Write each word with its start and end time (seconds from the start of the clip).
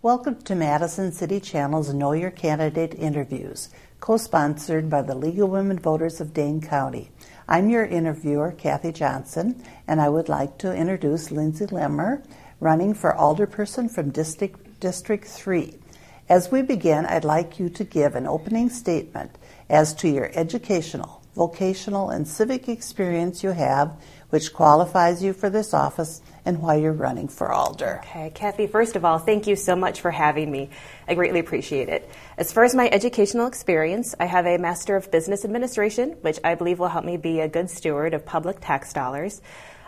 Welcome 0.00 0.40
to 0.44 0.54
Madison 0.54 1.12
City 1.12 1.38
Channel's 1.38 1.92
Know 1.92 2.12
Your 2.12 2.30
Candidate 2.30 2.94
interviews, 2.94 3.68
co 4.00 4.16
sponsored 4.16 4.88
by 4.88 5.02
the 5.02 5.14
League 5.14 5.38
of 5.38 5.50
Women 5.50 5.78
Voters 5.78 6.18
of 6.18 6.32
Dane 6.32 6.62
County. 6.62 7.10
I'm 7.46 7.68
your 7.68 7.84
interviewer, 7.84 8.52
Kathy 8.52 8.92
Johnson, 8.92 9.62
and 9.86 10.00
I 10.00 10.08
would 10.08 10.30
like 10.30 10.56
to 10.58 10.74
introduce 10.74 11.30
Lindsay 11.30 11.66
Lemmer, 11.66 12.24
running 12.58 12.94
for 12.94 13.12
alderperson 13.12 13.90
from 13.90 14.08
District 14.08 14.63
District 14.84 15.24
3. 15.24 15.72
As 16.28 16.52
we 16.52 16.60
begin, 16.60 17.06
I'd 17.06 17.24
like 17.24 17.58
you 17.58 17.70
to 17.70 17.84
give 17.84 18.14
an 18.14 18.26
opening 18.26 18.68
statement 18.68 19.30
as 19.70 19.94
to 19.94 20.10
your 20.10 20.30
educational, 20.34 21.22
vocational, 21.34 22.10
and 22.10 22.28
civic 22.28 22.68
experience 22.68 23.42
you 23.42 23.52
have, 23.52 23.98
which 24.28 24.52
qualifies 24.52 25.22
you 25.22 25.32
for 25.32 25.48
this 25.48 25.72
office, 25.72 26.20
and 26.44 26.60
why 26.60 26.74
you're 26.74 26.92
running 26.92 27.28
for 27.28 27.50
alder. 27.50 28.02
Okay, 28.04 28.30
Kathy, 28.34 28.66
first 28.66 28.94
of 28.94 29.06
all, 29.06 29.18
thank 29.18 29.46
you 29.46 29.56
so 29.56 29.74
much 29.74 30.02
for 30.02 30.10
having 30.10 30.50
me. 30.50 30.68
I 31.08 31.14
greatly 31.14 31.40
appreciate 31.40 31.88
it. 31.88 32.06
As 32.36 32.52
far 32.52 32.64
as 32.64 32.74
my 32.74 32.90
educational 32.90 33.46
experience, 33.46 34.14
I 34.20 34.26
have 34.26 34.44
a 34.44 34.58
Master 34.58 34.96
of 34.96 35.10
Business 35.10 35.46
Administration, 35.46 36.10
which 36.20 36.38
I 36.44 36.56
believe 36.56 36.78
will 36.78 36.88
help 36.88 37.06
me 37.06 37.16
be 37.16 37.40
a 37.40 37.48
good 37.48 37.70
steward 37.70 38.12
of 38.12 38.26
public 38.26 38.58
tax 38.60 38.92
dollars. 38.92 39.40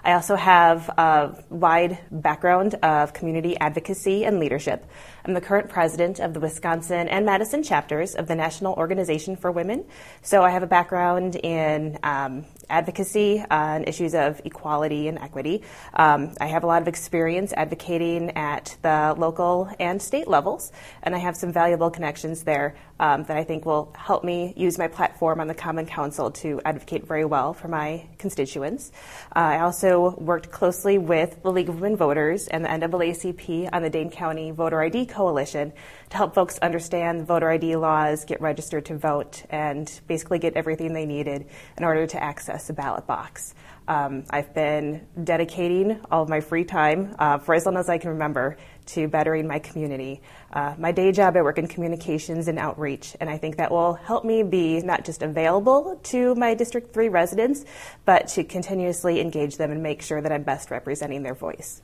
I 0.07 0.13
also 0.13 0.37
have 0.37 0.89
a 0.91 1.35
wide 1.51 1.99
background 2.13 2.75
of 2.75 3.13
community 3.13 3.59
advocacy 3.59 4.25
and 4.25 4.39
leadership. 4.39 4.87
I'm 5.25 5.35
the 5.35 5.41
current 5.41 5.69
president 5.69 6.21
of 6.21 6.33
the 6.33 6.39
Wisconsin 6.39 7.09
and 7.09 7.27
Madison 7.27 7.65
chapters 7.65 8.15
of 8.15 8.29
the 8.29 8.37
National 8.37 8.75
Organization 8.75 9.35
for 9.35 9.51
Women. 9.51 9.85
So 10.23 10.45
I 10.45 10.51
have 10.51 10.63
a 10.63 10.69
background 10.69 11.35
in 11.35 11.99
um, 12.05 12.45
advocacy 12.71 13.45
on 13.51 13.83
issues 13.83 14.15
of 14.15 14.41
equality 14.45 15.09
and 15.09 15.19
equity. 15.19 15.65
Um, 15.95 16.37
I 16.41 16.47
have 16.47 16.63
a 16.63 16.69
lot 16.69 16.83
of 16.83 16.87
experience 16.87 17.53
advocating 17.53 18.31
at 18.37 18.77
the 18.83 19.17
local 19.19 19.69
and 19.81 20.01
state 20.01 20.29
levels, 20.29 20.71
and 21.03 21.17
I 21.17 21.19
have 21.19 21.37
some 21.37 21.53
valuable 21.53 21.91
connections 21.91 22.45
there 22.45 22.77
um, 23.01 23.25
that 23.25 23.37
I 23.37 23.43
think 23.43 23.67
will 23.67 23.93
help 23.99 24.23
me 24.23 24.55
use 24.57 24.79
my 24.79 24.87
platform 24.87 25.41
on 25.41 25.49
the 25.49 25.55
Common 25.55 25.87
Council 25.87 26.31
to 26.31 26.61
advocate 26.65 27.05
very 27.05 27.25
well 27.25 27.53
for 27.53 27.67
my 27.67 28.07
constituents. 28.19 28.93
Uh, 29.35 29.41
I 29.41 29.61
also 29.61 29.96
worked 29.97 30.51
closely 30.51 30.99
with 30.99 31.43
the 31.43 31.51
League 31.51 31.69
of 31.69 31.81
Women 31.81 31.97
Voters 31.97 32.49
and 32.49 32.65
the 32.65 32.69
NAACP 32.69 33.69
on 33.73 33.83
the 33.83 33.91
Dane 33.91 34.11
County 34.11 34.51
Voter 34.51 34.83
ID 34.83 35.07
Coalition 35.07 35.73
to 36.11 36.17
help 36.17 36.35
folks 36.35 36.59
understand 36.59 37.27
voter 37.27 37.51
ID 37.51 37.77
laws, 37.77 38.25
get 38.25 38.41
registered 38.41 38.85
to 38.87 38.97
vote, 38.97 39.45
and 39.51 40.01
basically 40.07 40.39
get 40.39 40.55
everything 40.55 40.93
they 40.93 41.07
needed 41.07 41.47
in 41.79 41.85
order 41.85 42.07
to 42.07 42.23
access 42.23 42.69
a 42.71 42.73
ballot 42.73 43.07
box. 43.07 43.55
Um, 43.89 44.25
I've 44.31 44.53
been 44.53 45.07
dedicating 45.23 46.01
all 46.11 46.23
of 46.23 46.29
my 46.29 46.41
free 46.41 46.65
time 46.65 47.15
uh, 47.19 47.39
for 47.39 47.55
as 47.55 47.65
long 47.65 47.77
as 47.77 47.89
I 47.89 47.99
can 47.99 48.11
remember 48.11 48.57
to 48.87 49.09
bettering 49.09 49.47
my 49.47 49.59
community. 49.59 50.21
Uh, 50.53 50.75
my 50.79 50.93
day 50.93 51.13
job, 51.13 51.37
I 51.37 51.43
work 51.43 51.59
in 51.59 51.67
communications 51.67 52.49
and 52.49 52.59
outreach, 52.59 53.17
and 53.21 53.29
I 53.29 53.39
think 53.39 53.57
that 53.57 53.71
will 53.71 53.95
help 53.95 54.25
me 54.25 54.43
be 54.43 54.81
not 54.81 55.05
just 55.05 55.23
available 55.23 56.01
to 56.05 56.35
my 56.35 56.55
District 56.55 56.93
3 56.93 57.09
residents, 57.09 57.65
but 58.05 58.29
to 58.29 58.45
continuously 58.45 59.21
engage 59.21 59.57
them 59.57 59.71
and 59.71 59.83
make 59.83 60.03
sure 60.03 60.21
that 60.21 60.33
I'm 60.33 60.43
best 60.43 60.71
representing 60.71 61.23
their 61.23 61.35
voice. 61.35 61.83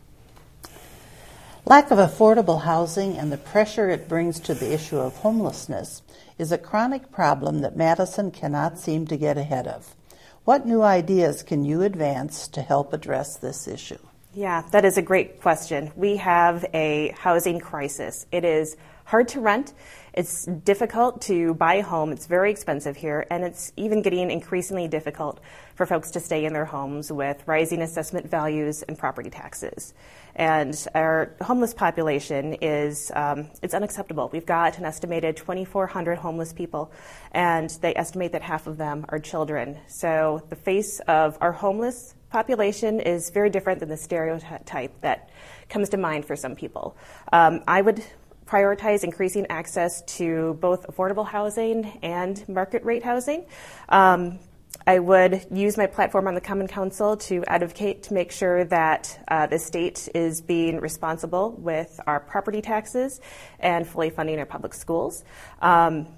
Lack 1.64 1.92
of 1.92 1.98
affordable 1.98 2.62
housing 2.62 3.16
and 3.16 3.30
the 3.30 3.38
pressure 3.38 3.88
it 3.88 4.08
brings 4.08 4.40
to 4.40 4.54
the 4.54 4.72
issue 4.72 4.98
of 4.98 5.16
homelessness 5.18 6.02
is 6.36 6.50
a 6.50 6.58
chronic 6.58 7.12
problem 7.12 7.60
that 7.60 7.76
Madison 7.76 8.32
cannot 8.32 8.78
seem 8.78 9.06
to 9.06 9.16
get 9.16 9.38
ahead 9.38 9.68
of. 9.68 9.94
What 10.44 10.66
new 10.66 10.82
ideas 10.82 11.44
can 11.44 11.64
you 11.64 11.82
advance 11.82 12.48
to 12.48 12.62
help 12.62 12.92
address 12.92 13.36
this 13.36 13.68
issue? 13.68 13.98
Yeah, 14.34 14.62
that 14.70 14.86
is 14.86 14.96
a 14.96 15.02
great 15.02 15.42
question. 15.42 15.92
We 15.94 16.16
have 16.16 16.64
a 16.72 17.14
housing 17.18 17.60
crisis. 17.60 18.26
It 18.32 18.46
is 18.46 18.78
hard 19.04 19.28
to 19.28 19.40
rent. 19.40 19.74
It's 20.14 20.46
difficult 20.46 21.20
to 21.22 21.52
buy 21.52 21.74
a 21.74 21.82
home. 21.82 22.12
It's 22.12 22.26
very 22.26 22.50
expensive 22.50 22.96
here, 22.96 23.26
and 23.30 23.44
it's 23.44 23.74
even 23.76 24.00
getting 24.00 24.30
increasingly 24.30 24.88
difficult 24.88 25.40
for 25.74 25.84
folks 25.84 26.12
to 26.12 26.20
stay 26.20 26.46
in 26.46 26.54
their 26.54 26.64
homes 26.64 27.12
with 27.12 27.46
rising 27.46 27.82
assessment 27.82 28.26
values 28.30 28.82
and 28.82 28.96
property 28.96 29.28
taxes. 29.28 29.92
And 30.34 30.74
our 30.94 31.34
homeless 31.42 31.74
population 31.74 32.54
is 32.62 33.12
um, 33.14 33.50
it's 33.60 33.74
unacceptable. 33.74 34.30
We've 34.32 34.46
got 34.46 34.78
an 34.78 34.86
estimated 34.86 35.36
2,400 35.36 36.16
homeless 36.16 36.54
people, 36.54 36.90
and 37.32 37.68
they 37.82 37.94
estimate 37.94 38.32
that 38.32 38.40
half 38.40 38.66
of 38.66 38.78
them 38.78 39.04
are 39.10 39.18
children. 39.18 39.76
So 39.88 40.42
the 40.48 40.56
face 40.56 41.00
of 41.00 41.36
our 41.42 41.52
homeless 41.52 42.14
population 42.32 42.98
is 42.98 43.30
very 43.30 43.50
different 43.50 43.78
than 43.80 43.90
the 43.90 43.96
stereotype 43.96 45.00
that 45.02 45.28
comes 45.68 45.90
to 45.90 45.98
mind 45.98 46.24
for 46.24 46.34
some 46.34 46.56
people. 46.56 46.96
Um, 47.32 47.62
I 47.68 47.82
would 47.82 48.02
prioritize 48.46 49.04
increasing 49.04 49.46
access 49.48 50.02
to 50.18 50.54
both 50.60 50.86
affordable 50.86 51.26
housing 51.26 51.98
and 52.02 52.46
market 52.48 52.84
rate 52.84 53.04
housing. 53.04 53.44
Um, 53.88 54.38
I 54.86 54.98
would 54.98 55.46
use 55.52 55.76
my 55.76 55.86
platform 55.86 56.26
on 56.26 56.34
the 56.34 56.40
Common 56.40 56.66
Council 56.66 57.16
to 57.28 57.44
advocate 57.46 58.02
to 58.04 58.14
make 58.14 58.32
sure 58.32 58.64
that 58.64 59.22
uh, 59.28 59.46
the 59.46 59.58
state 59.58 60.08
is 60.14 60.40
being 60.40 60.80
responsible 60.80 61.52
with 61.52 62.00
our 62.06 62.18
property 62.18 62.62
taxes 62.62 63.20
and 63.60 63.86
fully 63.86 64.10
funding 64.10 64.38
our 64.38 64.46
public 64.46 64.74
schools. 64.74 65.22
Um, 65.60 66.08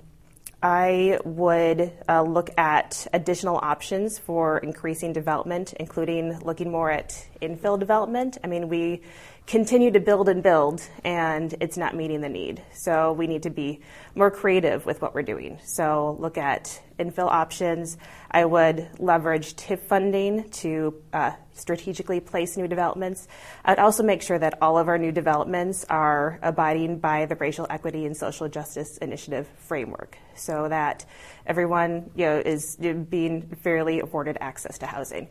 I 0.64 1.18
would 1.26 1.92
uh, 2.08 2.22
look 2.22 2.48
at 2.56 3.06
additional 3.12 3.58
options 3.62 4.18
for 4.18 4.56
increasing 4.56 5.12
development, 5.12 5.74
including 5.74 6.38
looking 6.38 6.70
more 6.70 6.90
at 6.90 7.26
infill 7.42 7.78
development. 7.78 8.38
I 8.42 8.46
mean, 8.46 8.70
we 8.70 9.02
continue 9.46 9.90
to 9.90 10.00
build 10.00 10.30
and 10.30 10.42
build, 10.42 10.80
and 11.04 11.54
it's 11.60 11.76
not 11.76 11.94
meeting 11.94 12.22
the 12.22 12.30
need. 12.30 12.62
So 12.72 13.12
we 13.12 13.26
need 13.26 13.42
to 13.42 13.50
be 13.50 13.80
more 14.14 14.30
creative 14.30 14.86
with 14.86 15.02
what 15.02 15.14
we're 15.14 15.22
doing. 15.22 15.58
So 15.66 16.16
look 16.18 16.38
at 16.38 16.80
infill 16.98 17.30
options. 17.30 17.96
I 18.30 18.44
would 18.44 18.88
leverage 18.98 19.54
TIF 19.54 19.80
funding 19.80 20.48
to 20.50 20.94
uh, 21.12 21.32
strategically 21.52 22.20
place 22.20 22.56
new 22.56 22.66
developments. 22.66 23.28
I'd 23.64 23.78
also 23.78 24.02
make 24.02 24.22
sure 24.22 24.38
that 24.38 24.60
all 24.60 24.78
of 24.78 24.88
our 24.88 24.98
new 24.98 25.12
developments 25.12 25.84
are 25.88 26.38
abiding 26.42 26.98
by 26.98 27.26
the 27.26 27.36
Racial 27.36 27.66
Equity 27.70 28.06
and 28.06 28.16
Social 28.16 28.48
Justice 28.48 28.98
Initiative 28.98 29.48
framework, 29.58 30.18
so 30.34 30.68
that 30.68 31.04
everyone 31.46 32.10
you 32.14 32.26
know, 32.26 32.38
is 32.38 32.76
being 32.76 33.42
fairly 33.62 34.00
afforded 34.00 34.36
access 34.40 34.78
to 34.78 34.86
housing. 34.86 35.28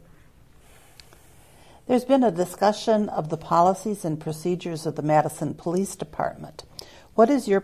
There's 1.85 2.05
been 2.05 2.23
a 2.23 2.31
discussion 2.31 3.09
of 3.09 3.27
the 3.27 3.35
policies 3.35 4.05
and 4.05 4.17
procedures 4.17 4.85
of 4.85 4.95
the 4.95 5.01
Madison 5.01 5.53
Police 5.53 5.97
Department. 5.97 6.63
What 7.15 7.29
is 7.29 7.47
your 7.47 7.59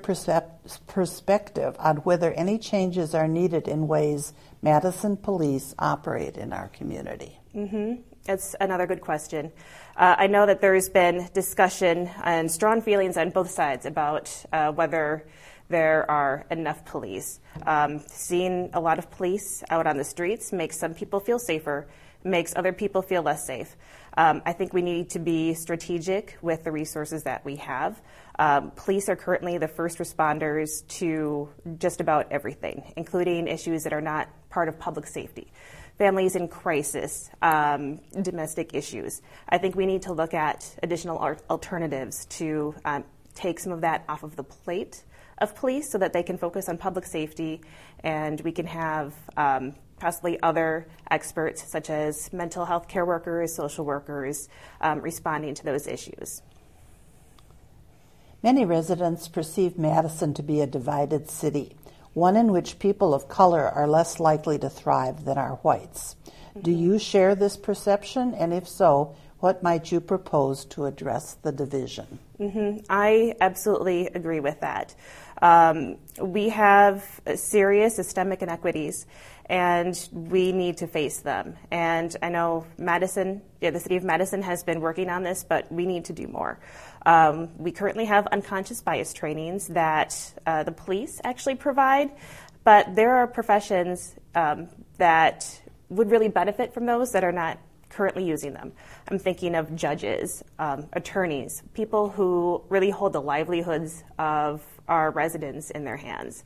perspective 0.78 1.75
on 1.80 1.97
whether 1.97 2.31
any 2.34 2.57
changes 2.57 3.16
are 3.16 3.28
needed 3.28 3.68
in 3.68 3.88
ways 3.88 4.34
Madison 4.62 5.18
police 5.18 5.74
operate 5.80 6.38
in 6.38 6.53
our 6.53 6.68
community? 6.69 7.40
Mm-hmm. 7.56 8.02
That's 8.25 8.56
another 8.59 8.85
good 8.85 9.02
question. 9.02 9.52
Uh, 9.97 10.16
I 10.18 10.28
know 10.28 10.46
that 10.46 10.62
there's 10.62 10.90
been 10.90 11.30
discussion 11.34 12.10
and 12.24 12.51
strong 12.51 12.81
feelings 12.81 13.18
on 13.18 13.31
both 13.31 13.50
sides 13.50 13.86
about 13.86 14.31
uh, 14.54 14.71
whether 14.71 15.25
there 15.69 16.10
are 16.10 16.45
enough 16.51 16.83
police. 16.86 17.39
Um, 17.65 18.00
seeing 18.07 18.69
a 18.74 18.80
lot 18.80 19.00
of 19.00 19.10
police 19.10 19.63
out 19.69 19.88
on 19.88 19.98
the 19.98 20.04
streets 20.04 20.51
makes 20.51 20.77
some 20.77 20.94
people 20.94 21.19
feel 21.19 21.39
safer, 21.39 21.88
makes 22.24 22.54
other 22.56 22.74
people 22.74 23.01
feel 23.01 23.21
less 23.21 23.45
safe. 23.45 23.75
Um, 24.18 24.42
I 24.45 24.54
think 24.54 24.74
we 24.74 24.81
need 24.81 25.12
to 25.12 25.19
be 25.19 25.54
strategic 25.54 26.38
with 26.42 26.63
the 26.63 26.71
resources 26.71 27.24
that 27.24 27.45
we 27.45 27.57
have. 27.57 28.01
Um, 28.38 28.71
police 28.71 29.10
are 29.10 29.16
currently 29.16 29.57
the 29.57 29.68
first 29.68 29.98
responders 29.98 30.86
to 31.00 31.50
just 31.77 32.01
about 32.01 32.31
everything, 32.31 32.94
including 32.98 33.48
issues 33.48 33.83
that 33.83 33.94
are 33.94 34.01
not 34.01 34.30
part 34.50 34.68
of 34.68 34.80
public 34.80 35.07
safety. 35.07 35.51
Families 35.98 36.36
in 36.36 36.48
crisis, 36.48 37.30
um, 37.42 38.00
domestic 38.22 38.74
issues. 38.74 39.22
I 39.48 39.57
think 39.57 39.75
we 39.75 39.86
need 39.86 40.04
to 40.04 40.13
look 40.13 40.33
at 40.33 40.74
additional 40.81 41.18
alternatives 41.50 42.25
to 42.38 42.74
um, 42.86 43.04
take 43.36 43.60
some 43.60 43.74
of 43.74 43.81
that 43.81 44.06
off 44.07 44.24
of 44.24 44.36
the 44.36 44.44
plate 44.44 45.04
of 45.39 45.56
police 45.56 45.89
so 45.89 45.98
that 45.98 46.13
they 46.13 46.24
can 46.24 46.38
focus 46.38 46.69
on 46.69 46.77
public 46.77 47.06
safety 47.06 47.62
and 48.04 48.42
we 48.42 48.51
can 48.51 48.65
have 48.65 49.13
um, 49.38 49.75
possibly 50.00 50.42
other 50.42 50.88
experts, 51.12 51.63
such 51.63 51.90
as 51.90 52.31
mental 52.34 52.66
health 52.66 52.88
care 52.88 53.06
workers, 53.06 53.54
social 53.54 53.86
workers, 53.86 54.50
um, 54.81 55.01
responding 55.01 55.54
to 55.56 55.63
those 55.63 55.88
issues. 55.88 56.42
Many 58.42 58.63
residents 58.63 59.28
perceive 59.28 59.78
Madison 59.78 60.34
to 60.36 60.44
be 60.44 60.62
a 60.62 60.68
divided 60.68 61.30
city, 61.30 61.75
one 62.13 62.38
in 62.38 62.51
which 62.51 62.80
people 62.80 63.13
of 63.13 63.28
color 63.28 63.68
are 63.68 63.88
less 63.88 64.19
likely 64.19 64.57
to 64.60 64.69
thrive 64.69 65.25
than 65.25 65.38
are 65.38 65.56
whites. 65.56 66.16
Mm-hmm. 66.25 66.62
Do 66.62 66.72
you 66.72 67.00
share 67.00 67.36
this 67.36 67.57
perception? 67.57 68.34
And 68.34 68.54
if 68.54 68.68
so, 68.68 69.16
what 69.40 69.63
might 69.63 69.92
you 69.92 70.01
propose 70.01 70.66
to 70.66 70.86
address 70.86 71.36
the 71.42 71.51
division? 71.51 72.19
Mm-hmm. 72.40 72.86
I 72.90 73.36
absolutely 73.40 74.07
agree 74.07 74.40
with 74.40 74.60
that. 74.62 74.96
Um, 75.42 75.98
we 76.22 76.50
have 76.50 77.22
serious 77.36 77.96
systemic 77.96 78.42
inequities, 78.42 79.06
and 79.50 80.10
we 80.13 80.51
need 80.51 80.78
to 80.78 80.88
face 80.88 81.19
them. 81.19 81.56
And 81.72 82.16
I 82.22 82.30
know 82.30 82.68
Madison, 82.78 83.42
yeah, 83.60 83.72
the 83.72 83.80
city 83.80 83.96
of 83.96 84.04
Madison 84.04 84.44
has 84.44 84.63
been 84.63 84.80
working 84.80 85.10
on 85.10 85.24
this, 85.24 85.44
but 85.44 85.72
we 85.72 85.88
need 85.88 86.06
to 86.06 86.13
do 86.13 86.28
more. 86.28 86.60
Um, 87.06 87.50
we 87.57 87.72
currently 87.72 88.06
have 88.06 88.28
unconscious 88.28 88.81
bias 88.81 89.12
trainings 89.12 89.68
that 89.69 90.16
uh, 90.46 90.63
the 90.63 90.72
police 90.72 91.19
actually 91.24 91.56
provide, 91.56 92.12
but 92.63 92.96
there 92.96 93.16
are 93.16 93.28
professions 93.28 94.16
um, 94.36 94.69
that 94.98 95.62
would 95.90 96.12
really 96.12 96.30
benefit 96.30 96.74
from 96.74 96.86
those 96.86 97.12
that 97.13 97.24
are 97.24 97.31
not 97.31 97.57
currently 97.90 98.24
using 98.24 98.54
them. 98.54 98.72
I'm 99.07 99.18
thinking 99.18 99.56
of 99.56 99.75
judges, 99.75 100.44
um, 100.60 100.88
attorneys, 100.94 101.63
people 101.74 102.10
who 102.10 102.63
really 102.69 102.92
hold 102.92 103.13
the 103.13 103.22
livelihoods 103.22 104.04
of 104.19 104.63
our 104.88 105.10
residents 105.10 105.72
in 105.72 105.84
their 105.84 105.98
hands. 105.98 106.44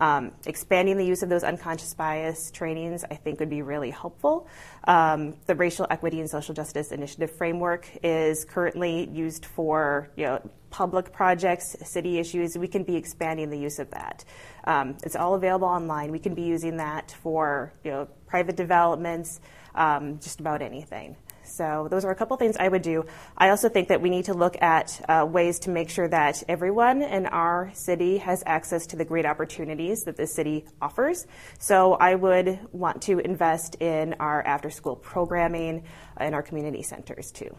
Um, 0.00 0.32
expanding 0.46 0.96
the 0.96 1.04
use 1.04 1.22
of 1.22 1.28
those 1.28 1.44
unconscious 1.44 1.94
bias 1.94 2.50
trainings, 2.50 3.04
I 3.10 3.14
think, 3.14 3.40
would 3.40 3.50
be 3.50 3.62
really 3.62 3.90
helpful. 3.90 4.46
Um, 4.84 5.36
the 5.46 5.54
Racial 5.54 5.86
Equity 5.90 6.20
and 6.20 6.28
Social 6.28 6.54
Justice 6.54 6.92
Initiative 6.92 7.30
framework 7.30 7.88
is 8.02 8.44
currently 8.44 9.08
used 9.10 9.46
for 9.46 10.10
you 10.16 10.26
know, 10.26 10.50
public 10.70 11.12
projects, 11.12 11.76
city 11.84 12.18
issues. 12.18 12.56
We 12.58 12.68
can 12.68 12.84
be 12.84 12.96
expanding 12.96 13.50
the 13.50 13.58
use 13.58 13.78
of 13.78 13.90
that. 13.90 14.24
Um, 14.64 14.96
it's 15.02 15.16
all 15.16 15.34
available 15.34 15.68
online. 15.68 16.10
We 16.10 16.18
can 16.18 16.34
be 16.34 16.42
using 16.42 16.76
that 16.76 17.14
for 17.22 17.72
you 17.84 17.90
know, 17.90 18.08
private 18.26 18.56
developments, 18.56 19.40
um, 19.74 20.18
just 20.20 20.40
about 20.40 20.60
anything. 20.62 21.16
So 21.46 21.88
those 21.90 22.04
are 22.04 22.10
a 22.10 22.14
couple 22.14 22.36
things 22.36 22.56
I 22.58 22.68
would 22.68 22.82
do. 22.82 23.04
I 23.36 23.50
also 23.50 23.68
think 23.68 23.88
that 23.88 24.00
we 24.00 24.10
need 24.10 24.26
to 24.26 24.34
look 24.34 24.60
at 24.60 25.00
uh, 25.08 25.26
ways 25.28 25.58
to 25.60 25.70
make 25.70 25.88
sure 25.88 26.08
that 26.08 26.42
everyone 26.48 27.02
in 27.02 27.26
our 27.26 27.70
city 27.74 28.18
has 28.18 28.42
access 28.46 28.86
to 28.88 28.96
the 28.96 29.04
great 29.04 29.26
opportunities 29.26 30.02
that 30.04 30.16
the 30.16 30.26
city 30.26 30.64
offers. 30.80 31.26
So 31.58 31.94
I 31.94 32.14
would 32.14 32.58
want 32.72 33.02
to 33.02 33.18
invest 33.18 33.76
in 33.76 34.14
our 34.14 34.42
after-school 34.46 34.96
programming 34.96 35.84
and 36.16 36.34
our 36.34 36.42
community 36.42 36.82
centers 36.82 37.30
too. 37.30 37.56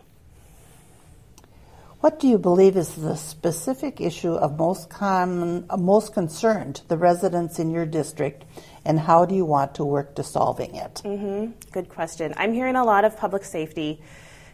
What 2.00 2.20
do 2.20 2.28
you 2.28 2.38
believe 2.38 2.78
is 2.78 2.94
the 2.94 3.16
specific 3.16 4.00
issue 4.00 4.34
of 4.34 4.56
most 4.56 4.88
common, 4.88 5.66
most 5.80 6.14
concern 6.14 6.74
to 6.74 6.88
the 6.88 6.96
residents 6.96 7.58
in 7.58 7.72
your 7.72 7.88
district, 7.88 8.46
and 8.86 9.00
how 9.00 9.26
do 9.26 9.34
you 9.34 9.46
want 9.46 9.74
to 9.76 9.84
work 9.84 10.14
to 10.16 10.24
solving 10.24 10.76
it? 10.76 11.02
Mm-hmm. 11.04 11.54
Good 11.72 11.90
question. 11.90 12.36
I'm 12.38 12.54
hearing 12.54 12.76
a 12.76 12.84
lot 12.84 13.04
of 13.04 13.18
public 13.18 13.44
safety 13.44 14.00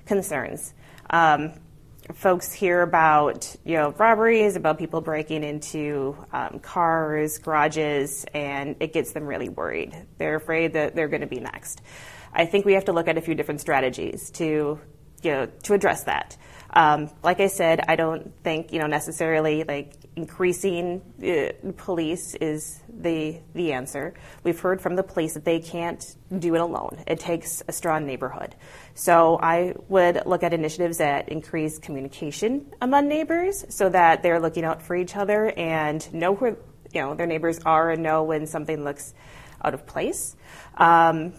concerns. 0.05 0.73
Um, 1.09 1.51
folks 2.13 2.53
hear 2.53 2.81
about 2.81 3.53
you 3.65 3.75
know 3.75 3.91
robberies, 3.97 4.55
about 4.55 4.77
people 4.77 5.01
breaking 5.01 5.43
into 5.43 6.17
um, 6.31 6.59
cars, 6.59 7.39
garages, 7.39 8.25
and 8.33 8.77
it 8.79 8.93
gets 8.93 9.11
them 9.11 9.25
really 9.25 9.49
worried. 9.49 9.93
They're 10.17 10.35
afraid 10.35 10.73
that 10.73 10.95
they're 10.95 11.09
going 11.09 11.21
to 11.21 11.27
be 11.27 11.41
next. 11.41 11.81
I 12.31 12.45
think 12.45 12.65
we 12.65 12.73
have 12.73 12.85
to 12.85 12.93
look 12.93 13.09
at 13.09 13.17
a 13.17 13.21
few 13.21 13.35
different 13.35 13.59
strategies 13.59 14.31
to 14.31 14.79
you 15.23 15.31
know 15.31 15.45
to 15.63 15.73
address 15.73 16.03
that. 16.05 16.37
Um, 16.75 17.11
like 17.23 17.39
I 17.39 17.47
said, 17.47 17.81
I 17.87 17.95
don't 17.95 18.33
think 18.43 18.73
you 18.73 18.79
know 18.79 18.87
necessarily 18.87 19.63
like 19.63 19.93
increasing 20.15 21.01
uh, 21.23 21.71
police 21.77 22.35
is 22.35 22.81
the 22.89 23.39
the 23.53 23.73
answer. 23.73 24.13
We've 24.43 24.59
heard 24.59 24.81
from 24.81 24.95
the 24.95 25.03
police 25.03 25.35
that 25.35 25.45
they 25.45 25.59
can't 25.59 26.03
do 26.37 26.55
it 26.55 26.61
alone. 26.61 27.03
It 27.05 27.19
takes 27.19 27.61
a 27.67 27.71
strong 27.71 28.05
neighborhood. 28.05 28.55
So 28.95 29.39
I 29.41 29.75
would 29.87 30.25
look 30.25 30.43
at 30.43 30.53
initiatives 30.53 30.97
that 30.97 31.29
increase 31.29 31.77
communication 31.77 32.73
among 32.81 33.07
neighbors, 33.07 33.65
so 33.69 33.89
that 33.89 34.23
they're 34.23 34.39
looking 34.39 34.65
out 34.65 34.81
for 34.81 34.95
each 34.95 35.15
other 35.15 35.51
and 35.57 36.11
know 36.13 36.33
where 36.33 36.57
you 36.91 37.01
know 37.01 37.13
their 37.13 37.27
neighbors 37.27 37.59
are 37.65 37.91
and 37.91 38.01
know 38.01 38.23
when 38.23 38.47
something 38.47 38.83
looks 38.83 39.13
out 39.63 39.73
of 39.73 39.85
place. 39.85 40.35
Um, 40.75 41.33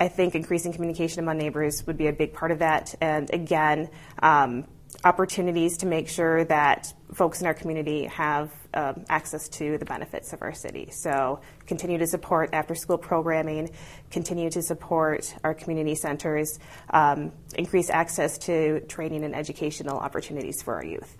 I 0.00 0.08
think 0.08 0.34
increasing 0.34 0.72
communication 0.72 1.20
among 1.20 1.36
neighbors 1.36 1.86
would 1.86 1.98
be 1.98 2.06
a 2.06 2.12
big 2.12 2.32
part 2.32 2.50
of 2.50 2.60
that. 2.60 2.94
And 3.02 3.32
again, 3.34 3.90
um, 4.22 4.64
opportunities 5.04 5.76
to 5.78 5.86
make 5.86 6.08
sure 6.08 6.44
that 6.44 6.92
folks 7.12 7.42
in 7.42 7.46
our 7.46 7.52
community 7.54 8.06
have 8.06 8.50
um, 8.72 9.04
access 9.10 9.48
to 9.50 9.76
the 9.76 9.84
benefits 9.84 10.32
of 10.32 10.40
our 10.42 10.54
city. 10.54 10.88
So, 10.90 11.40
continue 11.66 11.98
to 11.98 12.06
support 12.06 12.50
after 12.52 12.74
school 12.74 12.98
programming, 12.98 13.70
continue 14.10 14.48
to 14.50 14.62
support 14.62 15.34
our 15.44 15.54
community 15.54 15.94
centers, 15.94 16.58
um, 16.90 17.32
increase 17.56 17.90
access 17.90 18.38
to 18.38 18.80
training 18.88 19.24
and 19.24 19.34
educational 19.34 19.98
opportunities 19.98 20.62
for 20.62 20.74
our 20.76 20.84
youth. 20.84 21.16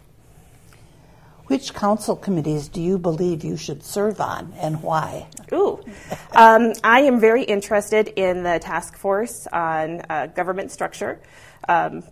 Which 1.51 1.75
council 1.75 2.15
committees 2.15 2.69
do 2.69 2.81
you 2.81 2.97
believe 2.97 3.43
you 3.43 3.57
should 3.57 3.83
serve 3.83 4.21
on 4.21 4.55
and 4.57 4.81
why? 4.85 5.27
Ooh, 5.53 5.83
um, 6.31 6.75
I 6.85 7.01
am 7.01 7.19
very 7.19 7.43
interested 7.43 8.07
in 8.07 8.45
the 8.45 8.61
task 8.61 8.97
force 8.97 9.49
on 9.49 10.01
uh, 10.09 10.29
government 10.29 10.71
structure. 10.71 11.21
Um, 11.69 12.05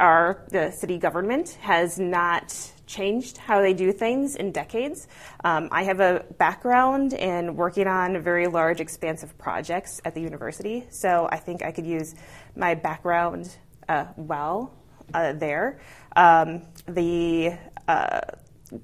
our 0.00 0.42
the 0.50 0.72
city 0.72 0.98
government 0.98 1.50
has 1.60 2.00
not 2.00 2.72
changed 2.88 3.36
how 3.36 3.60
they 3.60 3.72
do 3.72 3.92
things 3.92 4.34
in 4.34 4.50
decades. 4.50 5.06
Um, 5.44 5.68
I 5.70 5.84
have 5.84 6.00
a 6.00 6.24
background 6.36 7.12
in 7.12 7.54
working 7.54 7.86
on 7.86 8.20
very 8.20 8.48
large, 8.48 8.80
expansive 8.80 9.38
projects 9.38 10.00
at 10.04 10.12
the 10.12 10.20
university, 10.20 10.84
so 10.90 11.28
I 11.30 11.36
think 11.36 11.62
I 11.62 11.70
could 11.70 11.86
use 11.86 12.16
my 12.56 12.74
background 12.74 13.48
uh, 13.88 14.06
well 14.16 14.74
uh, 15.14 15.34
there. 15.34 15.78
Um, 16.16 16.62
the 16.88 17.56
uh, 17.86 18.20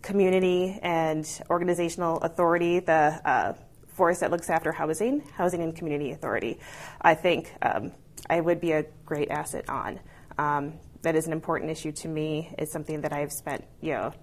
community 0.02 0.78
and 0.82 1.26
organizational 1.50 2.18
authority, 2.18 2.80
the 2.80 3.20
uh, 3.24 3.54
force 3.88 4.20
that 4.20 4.30
looks 4.30 4.48
after 4.50 4.72
housing, 4.72 5.20
Housing 5.36 5.62
and 5.62 5.74
Community 5.74 6.12
Authority, 6.12 6.58
I 7.00 7.14
think 7.14 7.52
um, 7.62 7.92
I 8.28 8.40
would 8.40 8.60
be 8.60 8.72
a 8.72 8.84
great 9.04 9.30
asset 9.30 9.68
on. 9.68 10.00
Um, 10.38 10.74
that 11.02 11.16
is 11.16 11.26
an 11.26 11.32
important 11.32 11.70
issue 11.70 11.92
to 11.92 12.08
me. 12.08 12.54
It's 12.58 12.72
something 12.72 13.00
that 13.02 13.12
I've 13.12 13.32
spent, 13.32 13.64
you 13.80 13.92
know, 13.92 14.14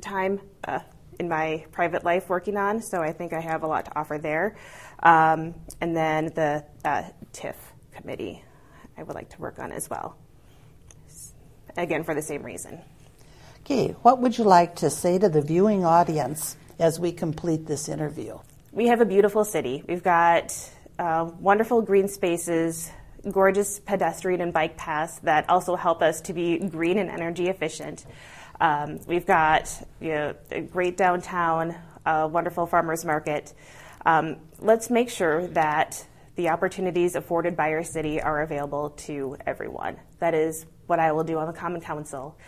time 0.00 0.40
uh, 0.66 0.80
in 1.18 1.28
my 1.28 1.64
private 1.72 2.04
life 2.04 2.28
working 2.28 2.56
on. 2.56 2.82
So 2.82 3.00
I 3.00 3.12
think 3.12 3.32
I 3.32 3.40
have 3.40 3.62
a 3.62 3.66
lot 3.66 3.86
to 3.86 3.98
offer 3.98 4.18
there. 4.18 4.56
Um, 5.02 5.54
and 5.80 5.96
then 5.96 6.26
the 6.34 6.64
uh, 6.84 7.04
TIF 7.32 7.54
committee, 7.92 8.42
I 8.98 9.02
would 9.02 9.14
like 9.14 9.30
to 9.30 9.40
work 9.40 9.58
on 9.58 9.72
as 9.72 9.88
well. 9.88 10.16
Again, 11.76 12.04
for 12.04 12.14
the 12.14 12.22
same 12.22 12.42
reason. 12.42 12.82
Okay, 13.68 13.96
what 14.02 14.20
would 14.20 14.38
you 14.38 14.44
like 14.44 14.76
to 14.76 14.90
say 14.90 15.18
to 15.18 15.28
the 15.28 15.42
viewing 15.42 15.84
audience 15.84 16.56
as 16.78 17.00
we 17.00 17.10
complete 17.10 17.66
this 17.66 17.88
interview? 17.88 18.38
We 18.70 18.86
have 18.86 19.00
a 19.00 19.04
beautiful 19.04 19.44
city. 19.44 19.82
We've 19.88 20.04
got 20.04 20.56
uh, 21.00 21.28
wonderful 21.40 21.82
green 21.82 22.06
spaces, 22.06 22.88
gorgeous 23.28 23.80
pedestrian 23.80 24.40
and 24.40 24.52
bike 24.52 24.76
paths 24.76 25.18
that 25.24 25.50
also 25.50 25.74
help 25.74 26.00
us 26.00 26.20
to 26.20 26.32
be 26.32 26.58
green 26.58 26.96
and 26.96 27.10
energy 27.10 27.48
efficient. 27.48 28.06
Um, 28.60 29.00
we've 29.08 29.26
got 29.26 29.68
you 30.00 30.10
know, 30.10 30.34
a 30.52 30.60
great 30.60 30.96
downtown, 30.96 31.74
a 32.04 32.28
wonderful 32.28 32.66
farmers 32.66 33.04
market. 33.04 33.52
Um, 34.04 34.36
let's 34.60 34.90
make 34.90 35.10
sure 35.10 35.44
that 35.48 36.06
the 36.36 36.50
opportunities 36.50 37.16
afforded 37.16 37.56
by 37.56 37.72
our 37.72 37.82
city 37.82 38.22
are 38.22 38.42
available 38.42 38.90
to 38.90 39.36
everyone. 39.44 39.96
That 40.20 40.34
is 40.34 40.66
what 40.86 41.00
I 41.00 41.10
will 41.10 41.24
do 41.24 41.38
on 41.38 41.48
the 41.48 41.52
Common 41.52 41.80
Council 41.80 42.38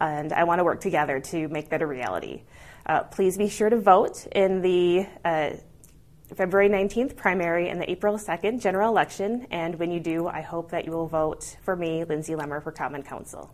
and 0.00 0.32
I 0.32 0.44
want 0.44 0.58
to 0.58 0.64
work 0.64 0.80
together 0.80 1.20
to 1.20 1.48
make 1.48 1.70
that 1.70 1.82
a 1.82 1.86
reality. 1.86 2.42
Uh, 2.86 3.02
please 3.04 3.36
be 3.36 3.48
sure 3.48 3.68
to 3.68 3.78
vote 3.78 4.26
in 4.32 4.62
the 4.62 5.06
uh, 5.24 5.50
February 6.34 6.68
19th 6.68 7.16
primary 7.16 7.68
and 7.68 7.80
the 7.80 7.90
April 7.90 8.16
2nd 8.16 8.60
general 8.60 8.90
election. 8.90 9.46
And 9.50 9.78
when 9.78 9.90
you 9.90 10.00
do, 10.00 10.26
I 10.26 10.40
hope 10.40 10.70
that 10.70 10.84
you 10.84 10.92
will 10.92 11.06
vote 11.06 11.56
for 11.62 11.74
me, 11.76 12.04
Lindsay 12.04 12.34
Lemmer, 12.34 12.62
for 12.62 12.72
Common 12.72 13.02
Council. 13.02 13.52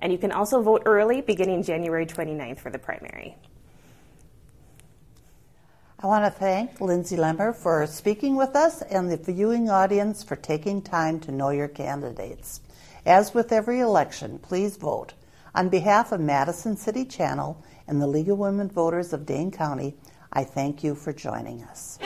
And 0.00 0.12
you 0.12 0.18
can 0.18 0.32
also 0.32 0.60
vote 0.60 0.82
early 0.86 1.20
beginning 1.20 1.62
January 1.62 2.06
29th 2.06 2.60
for 2.60 2.70
the 2.70 2.78
primary. 2.78 3.36
I 5.98 6.06
want 6.06 6.24
to 6.26 6.30
thank 6.30 6.80
Lindsay 6.80 7.16
Lemmer 7.16 7.54
for 7.54 7.86
speaking 7.86 8.36
with 8.36 8.54
us 8.54 8.82
and 8.82 9.10
the 9.10 9.16
viewing 9.16 9.70
audience 9.70 10.22
for 10.22 10.36
taking 10.36 10.82
time 10.82 11.18
to 11.20 11.32
know 11.32 11.50
your 11.50 11.68
candidates. 11.68 12.60
As 13.06 13.32
with 13.32 13.52
every 13.52 13.80
election, 13.80 14.38
please 14.38 14.76
vote. 14.76 15.14
On 15.56 15.68
behalf 15.68 16.10
of 16.10 16.20
Madison 16.20 16.76
City 16.76 17.04
Channel 17.04 17.62
and 17.86 18.02
the 18.02 18.08
League 18.08 18.28
of 18.28 18.38
Women 18.38 18.68
Voters 18.68 19.12
of 19.12 19.24
Dane 19.24 19.52
County, 19.52 19.94
I 20.32 20.42
thank 20.42 20.82
you 20.82 20.96
for 20.96 21.12
joining 21.12 21.62
us. 21.62 21.96